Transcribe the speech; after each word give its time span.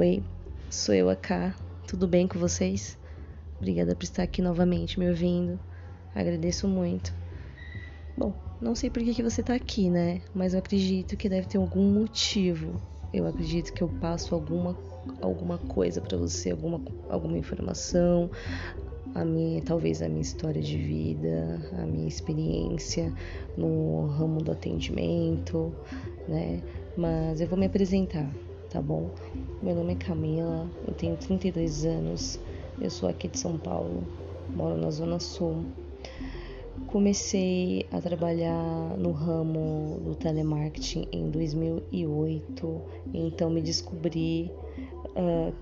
Oi, 0.00 0.22
sou 0.70 0.94
eu 0.94 1.08
K. 1.16 1.52
Tudo 1.84 2.06
bem 2.06 2.28
com 2.28 2.38
vocês? 2.38 2.96
Obrigada 3.56 3.96
por 3.96 4.04
estar 4.04 4.22
aqui 4.22 4.40
novamente 4.40 4.96
me 4.96 5.08
ouvindo. 5.08 5.58
Agradeço 6.14 6.68
muito. 6.68 7.12
Bom, 8.16 8.32
não 8.60 8.76
sei 8.76 8.90
por 8.90 9.02
que, 9.02 9.12
que 9.12 9.24
você 9.24 9.40
está 9.40 9.56
aqui, 9.56 9.90
né? 9.90 10.22
Mas 10.32 10.52
eu 10.52 10.60
acredito 10.60 11.16
que 11.16 11.28
deve 11.28 11.48
ter 11.48 11.58
algum 11.58 11.82
motivo. 11.82 12.80
Eu 13.12 13.26
acredito 13.26 13.72
que 13.72 13.82
eu 13.82 13.88
passo 13.88 14.36
alguma, 14.36 14.78
alguma 15.20 15.58
coisa 15.58 16.00
para 16.00 16.16
você, 16.16 16.52
alguma, 16.52 16.80
alguma 17.08 17.36
informação, 17.36 18.30
a 19.16 19.24
minha, 19.24 19.60
talvez 19.62 20.00
a 20.00 20.08
minha 20.08 20.22
história 20.22 20.62
de 20.62 20.78
vida, 20.78 21.60
a 21.72 21.84
minha 21.84 22.06
experiência 22.06 23.12
no 23.56 24.06
ramo 24.06 24.40
do 24.44 24.52
atendimento, 24.52 25.74
né? 26.28 26.62
Mas 26.96 27.40
eu 27.40 27.48
vou 27.48 27.58
me 27.58 27.66
apresentar 27.66 28.32
tá 28.70 28.82
bom? 28.82 29.10
Meu 29.62 29.74
nome 29.74 29.94
é 29.94 29.96
Camila, 29.96 30.70
eu 30.86 30.94
tenho 30.94 31.16
32 31.16 31.84
anos, 31.84 32.38
eu 32.80 32.90
sou 32.90 33.08
aqui 33.08 33.28
de 33.28 33.38
São 33.38 33.56
Paulo, 33.56 34.06
moro 34.54 34.76
na 34.76 34.90
Zona 34.90 35.18
Sul. 35.18 35.64
Comecei 36.86 37.86
a 37.90 38.00
trabalhar 38.00 38.96
no 38.96 39.10
ramo 39.10 40.00
do 40.04 40.14
telemarketing 40.14 41.08
em 41.12 41.30
2008, 41.30 42.80
então 43.12 43.50
me 43.50 43.60
descobri 43.62 44.50
uh, 45.16 45.52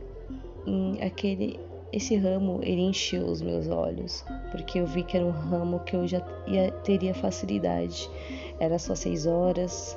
em 0.66 1.02
aquele 1.02 1.58
esse 1.92 2.16
ramo 2.16 2.58
ele 2.62 2.82
encheu 2.82 3.24
os 3.26 3.40
meus 3.40 3.68
olhos 3.68 4.24
porque 4.50 4.80
eu 4.80 4.86
vi 4.86 5.04
que 5.04 5.16
era 5.16 5.24
um 5.24 5.30
ramo 5.30 5.78
que 5.80 5.94
eu 5.94 6.06
já 6.06 6.20
ia, 6.46 6.72
teria 6.82 7.14
facilidade 7.14 8.10
era 8.58 8.76
só 8.76 8.94
seis 8.94 9.24
horas 9.24 9.96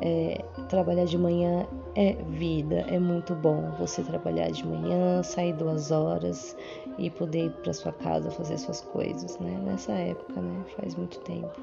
é, 0.00 0.44
trabalhar 0.68 1.04
de 1.04 1.18
manhã 1.18 1.66
é 1.94 2.12
vida, 2.28 2.84
é 2.88 2.98
muito 2.98 3.34
bom 3.34 3.70
você 3.78 4.02
trabalhar 4.02 4.50
de 4.50 4.66
manhã, 4.66 5.22
sair 5.22 5.52
duas 5.52 5.90
horas 5.90 6.56
e 6.96 7.10
poder 7.10 7.46
ir 7.46 7.50
para 7.62 7.72
sua 7.72 7.92
casa 7.92 8.30
fazer 8.30 8.58
suas 8.58 8.80
coisas, 8.80 9.38
né? 9.38 9.60
Nessa 9.64 9.92
época, 9.92 10.40
né? 10.40 10.64
Faz 10.76 10.94
muito 10.94 11.18
tempo. 11.20 11.60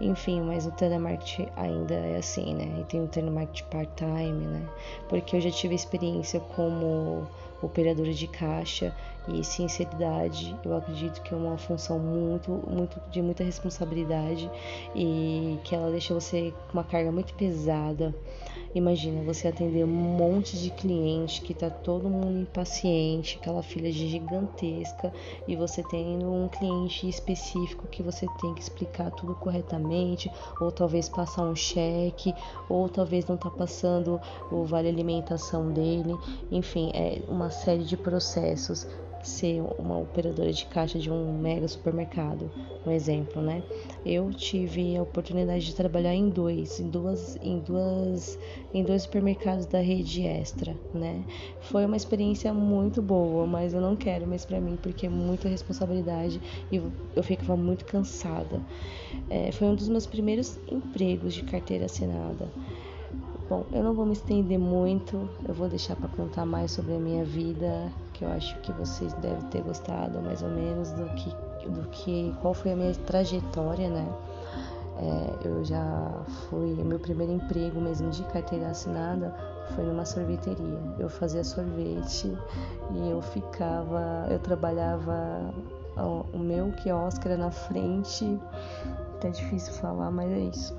Enfim, 0.00 0.40
mas 0.42 0.64
o 0.64 0.70
telemarketing 0.70 1.48
ainda 1.56 1.94
é 1.94 2.18
assim, 2.18 2.54
né? 2.54 2.80
E 2.80 2.84
tem 2.84 3.02
o 3.02 3.08
telemarketing 3.08 3.68
part-time, 3.68 4.46
né? 4.46 4.68
Porque 5.08 5.36
eu 5.36 5.40
já 5.40 5.50
tive 5.50 5.74
experiência 5.74 6.38
como 6.54 7.26
operadora 7.62 8.12
de 8.12 8.26
caixa 8.26 8.94
e 9.28 9.44
sinceridade, 9.44 10.56
eu 10.64 10.76
acredito 10.76 11.20
que 11.22 11.34
é 11.34 11.36
uma 11.36 11.58
função 11.58 11.98
muito, 11.98 12.50
muito 12.66 13.00
de 13.10 13.20
muita 13.20 13.44
responsabilidade 13.44 14.50
e 14.94 15.58
que 15.64 15.74
ela 15.74 15.90
deixa 15.90 16.14
você 16.14 16.52
com 16.68 16.78
uma 16.78 16.84
carga 16.84 17.12
muito 17.12 17.34
pesada. 17.34 18.14
Imagina 18.74 19.22
você 19.22 19.48
atender 19.48 19.82
um 19.84 19.86
monte 19.88 20.58
de 20.58 20.70
cliente 20.70 21.40
que 21.40 21.54
tá 21.54 21.70
todo 21.70 22.08
mundo 22.08 22.40
impaciente, 22.42 23.38
aquela 23.40 23.62
fila 23.62 23.90
gigantesca 23.90 25.12
e 25.46 25.56
você 25.56 25.82
tendo 25.82 26.30
um 26.30 26.48
cliente 26.48 27.08
específico 27.08 27.86
que 27.86 28.02
você 28.02 28.26
tem 28.40 28.54
que 28.54 28.60
explicar 28.60 29.10
tudo 29.10 29.34
corretamente, 29.34 30.30
ou 30.60 30.70
talvez 30.70 31.08
passar 31.08 31.44
um 31.44 31.56
cheque, 31.56 32.34
ou 32.68 32.88
talvez 32.88 33.26
não 33.26 33.38
tá 33.38 33.50
passando 33.50 34.20
o 34.50 34.64
vale 34.64 34.88
alimentação 34.88 35.72
dele. 35.72 36.14
Enfim, 36.50 36.90
é 36.94 37.22
uma 37.26 37.47
série 37.50 37.84
de 37.84 37.96
processos 37.96 38.86
ser 39.20 39.62
uma 39.76 39.98
operadora 39.98 40.52
de 40.52 40.64
caixa 40.66 40.98
de 40.98 41.10
um 41.10 41.36
mega 41.40 41.66
supermercado, 41.66 42.52
um 42.86 42.90
exemplo, 42.90 43.42
né? 43.42 43.64
Eu 44.04 44.30
tive 44.30 44.96
a 44.96 45.02
oportunidade 45.02 45.64
de 45.66 45.74
trabalhar 45.74 46.14
em 46.14 46.30
dois, 46.30 46.78
em 46.78 46.88
duas, 46.88 47.36
em 47.42 47.58
duas, 47.60 48.38
em 48.72 48.84
dois 48.84 49.02
supermercados 49.02 49.66
da 49.66 49.80
rede 49.80 50.22
Extra, 50.22 50.80
né? 50.92 51.26
Foi 51.58 51.84
uma 51.84 51.96
experiência 51.96 52.54
muito 52.54 53.02
boa, 53.02 53.44
mas 53.46 53.74
eu 53.74 53.80
não 53.80 53.96
quero 53.96 54.26
mais 54.26 54.44
para 54.44 54.60
mim 54.60 54.76
porque 54.76 55.06
é 55.06 55.08
muita 55.08 55.48
responsabilidade 55.48 56.40
e 56.70 56.76
eu 56.76 57.22
ficava 57.22 57.56
muito 57.56 57.84
cansada. 57.84 58.64
É, 59.28 59.52
foi 59.52 59.66
um 59.68 59.74
dos 59.74 59.88
meus 59.88 60.06
primeiros 60.06 60.58
empregos 60.70 61.34
de 61.34 61.42
carteira 61.42 61.86
assinada. 61.86 62.54
Bom, 63.48 63.64
eu 63.72 63.82
não 63.82 63.94
vou 63.94 64.04
me 64.04 64.12
estender 64.12 64.58
muito, 64.58 65.26
eu 65.48 65.54
vou 65.54 65.70
deixar 65.70 65.96
para 65.96 66.08
contar 66.08 66.44
mais 66.44 66.70
sobre 66.70 66.94
a 66.94 66.98
minha 66.98 67.24
vida, 67.24 67.90
que 68.12 68.22
eu 68.22 68.28
acho 68.28 68.54
que 68.60 68.70
vocês 68.72 69.14
devem 69.14 69.40
ter 69.48 69.62
gostado 69.62 70.20
mais 70.20 70.42
ou 70.42 70.50
menos 70.50 70.92
do 70.92 71.06
que, 71.14 71.30
do 71.66 71.88
que 71.88 72.36
qual 72.42 72.52
foi 72.52 72.72
a 72.72 72.76
minha 72.76 72.94
trajetória, 72.94 73.88
né? 73.88 74.06
É, 74.98 75.48
eu 75.48 75.64
já 75.64 76.22
fui, 76.26 76.74
meu 76.84 76.98
primeiro 76.98 77.32
emprego 77.32 77.80
mesmo 77.80 78.10
de 78.10 78.22
carteira 78.24 78.68
assinada 78.68 79.34
foi 79.74 79.84
numa 79.84 80.04
sorveteria. 80.04 80.78
Eu 80.98 81.08
fazia 81.08 81.42
sorvete 81.42 82.36
e 82.90 83.10
eu 83.10 83.22
ficava, 83.22 84.26
eu 84.28 84.38
trabalhava, 84.40 85.54
o 86.34 86.38
meu 86.38 86.70
quiosque 86.72 87.26
era 87.26 87.36
na 87.36 87.50
frente 87.50 88.38
até 89.18 89.30
difícil 89.30 89.72
falar, 89.74 90.10
mas 90.10 90.30
é 90.30 90.38
isso. 90.38 90.76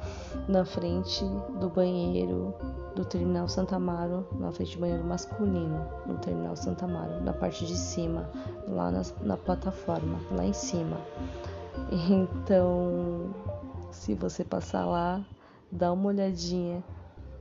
Na 0.48 0.66
frente 0.66 1.24
do 1.60 1.70
banheiro 1.70 2.56
do 2.96 3.06
terminal 3.06 3.48
Santa 3.48 3.76
Amaro, 3.76 4.26
na 4.40 4.52
frente 4.52 4.76
do 4.76 4.82
banheiro 4.82 5.04
masculino, 5.04 5.86
no 6.08 6.18
terminal 6.18 6.56
Santa 6.56 6.86
Amaro, 6.86 7.22
na 7.22 7.34
parte 7.34 7.66
de 7.66 7.78
cima, 7.78 8.30
lá 8.68 8.90
na, 8.90 9.02
na 9.22 9.38
plataforma, 9.38 10.20
lá 10.32 10.46
em 10.46 10.54
cima. 10.54 10.98
Então, 12.10 13.34
se 13.92 14.14
você 14.14 14.44
passar 14.44 14.86
lá, 14.86 15.26
dá 15.72 15.92
uma 15.92 16.08
olhadinha 16.08 16.84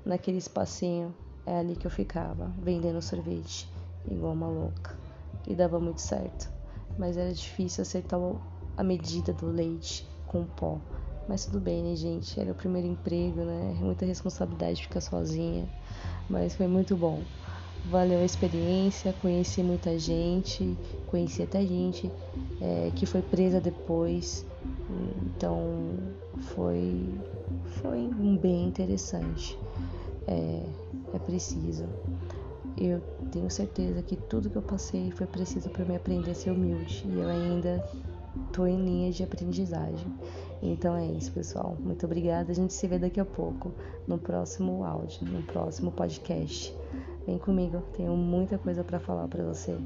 naquele 0.04 0.38
espacinho, 0.38 1.14
é 1.46 1.58
ali 1.58 1.76
que 1.76 1.86
eu 1.86 1.90
ficava, 1.90 2.52
vendendo 2.58 3.00
sorvete, 3.00 3.70
igual 4.10 4.32
uma 4.32 4.48
louca. 4.48 4.96
E 5.46 5.54
dava 5.54 5.78
muito 5.78 6.00
certo, 6.00 6.50
mas 6.98 7.16
era 7.16 7.32
difícil 7.32 7.82
acertar 7.82 8.20
a 8.76 8.82
medida 8.82 9.32
do 9.32 9.46
leite 9.46 10.06
com 10.28 10.44
pó. 10.44 10.78
Mas 11.26 11.44
tudo 11.44 11.60
bem, 11.60 11.82
né, 11.82 11.96
gente? 11.96 12.38
Era 12.40 12.52
o 12.52 12.54
primeiro 12.54 12.86
emprego, 12.86 13.40
né? 13.40 13.76
Muita 13.80 14.06
responsabilidade 14.06 14.82
ficar 14.82 15.00
sozinha. 15.00 15.68
Mas 16.28 16.54
foi 16.54 16.66
muito 16.66 16.96
bom. 16.96 17.22
Valeu 17.84 18.20
a 18.20 18.24
experiência, 18.24 19.12
conheci 19.12 19.62
muita 19.62 19.98
gente, 19.98 20.76
conheci 21.06 21.42
até 21.42 21.64
gente 21.64 22.10
é, 22.60 22.90
que 22.94 23.06
foi 23.06 23.22
presa 23.22 23.60
depois. 23.60 24.44
Então 25.26 25.96
foi, 26.54 27.20
foi 27.80 28.08
bem 28.40 28.66
interessante. 28.66 29.58
É, 30.26 30.62
é 31.14 31.18
preciso. 31.18 31.86
Eu 32.76 33.00
tenho 33.32 33.50
certeza 33.50 34.02
que 34.02 34.16
tudo 34.16 34.50
que 34.50 34.56
eu 34.56 34.62
passei 34.62 35.10
foi 35.10 35.26
preciso 35.26 35.68
para 35.70 35.84
me 35.84 35.96
aprender 35.96 36.30
a 36.30 36.34
ser 36.34 36.50
humilde. 36.50 37.02
E 37.06 37.20
eu 37.20 37.28
ainda 37.28 37.82
tô 38.52 38.66
em 38.66 38.76
linha 38.76 39.12
de 39.12 39.22
aprendizagem. 39.22 40.06
Então 40.62 40.96
é 40.96 41.06
isso, 41.06 41.32
pessoal. 41.32 41.76
Muito 41.78 42.04
obrigada. 42.06 42.50
A 42.50 42.54
gente 42.54 42.72
se 42.72 42.86
vê 42.86 42.98
daqui 42.98 43.20
a 43.20 43.24
pouco 43.24 43.72
no 44.06 44.18
próximo 44.18 44.84
áudio, 44.84 45.24
no 45.26 45.42
próximo 45.42 45.92
podcast. 45.92 46.74
Vem 47.26 47.38
comigo, 47.38 47.82
tenho 47.96 48.16
muita 48.16 48.58
coisa 48.58 48.82
para 48.82 48.98
falar 48.98 49.28
para 49.28 49.44
você. 49.44 49.76